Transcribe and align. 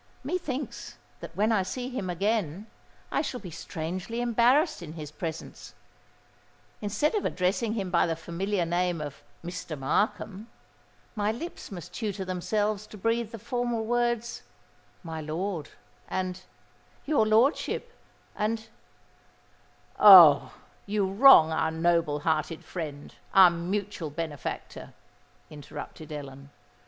"Methinks 0.23 0.97
that 1.19 1.35
when 1.35 1.51
I 1.51 1.61
see 1.61 1.87
him 1.89 2.09
again, 2.09 2.65
I 3.11 3.21
shall 3.21 3.39
be 3.39 3.51
strangely 3.51 4.19
embarrassed 4.19 4.81
in 4.81 4.93
his 4.93 5.11
presence:—instead 5.11 7.13
of 7.13 7.23
addressing 7.23 7.73
him 7.73 7.91
by 7.91 8.07
the 8.07 8.15
familiar 8.15 8.65
name 8.65 8.99
of 8.99 9.21
Mr. 9.45 9.77
Markham, 9.77 10.47
my 11.15 11.31
lips 11.31 11.69
must 11.71 11.93
tutor 11.93 12.25
themselves 12.25 12.87
to 12.87 12.97
breathe 12.97 13.29
the 13.31 13.37
formal 13.37 13.85
words 13.85 14.41
'My 15.03 15.21
Lord,' 15.21 15.69
and 16.09 16.41
'Your 17.05 17.27
Lordship;' 17.27 17.93
and——" 18.35 18.69
"Oh! 19.99 20.51
you 20.87 21.05
wrong 21.05 21.51
our 21.51 21.69
noble 21.69 22.21
hearted 22.21 22.65
friend—our 22.65 23.51
mutual 23.51 24.09
benefactor," 24.09 24.93
interrupted 25.51 26.11
Ellen. 26.11 26.49